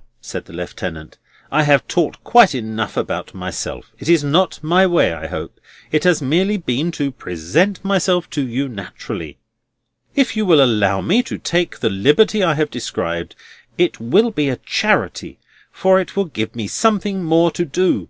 [0.00, 1.18] "However," said the Lieutenant,
[1.50, 3.90] "I have talked quite enough about myself.
[3.98, 5.58] It is not my way, I hope;
[5.90, 9.38] it has merely been to present myself to you naturally.
[10.14, 13.34] If you will allow me to take the liberty I have described,
[13.76, 15.40] it will be a charity,
[15.72, 18.08] for it will give me something more to do.